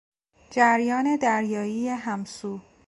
[0.51, 2.59] جریان دریایی همسو